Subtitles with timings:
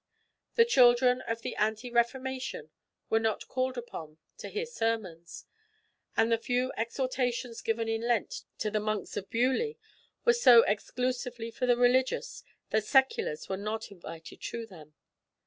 [0.55, 2.71] The children of the ante reformation
[3.11, 5.45] were not called upon to hear sermons;
[6.17, 9.75] and the few exhortations given in Lent to the monks of Beaulieu
[10.25, 14.95] were so exclusively for the religious that seculars were not invited to them.